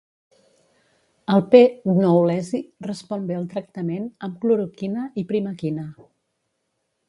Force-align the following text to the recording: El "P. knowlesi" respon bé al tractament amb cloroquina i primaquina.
El 1.33 1.43
"P. 1.55 1.61
knowlesi" 1.97 2.63
respon 2.89 3.29
bé 3.33 3.37
al 3.43 3.45
tractament 3.53 4.11
amb 4.29 4.43
cloroquina 4.47 5.07
i 5.25 5.29
primaquina. 5.35 5.89